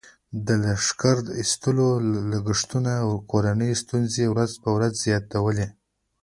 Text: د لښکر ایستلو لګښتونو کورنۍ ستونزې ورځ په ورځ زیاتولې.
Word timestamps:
د 0.45 0.47
لښکر 0.63 1.17
ایستلو 1.39 1.89
لګښتونو 2.31 2.93
کورنۍ 3.31 3.71
ستونزې 3.83 4.25
ورځ 4.33 4.51
په 4.63 4.69
ورځ 4.75 4.93
زیاتولې. 5.05 5.67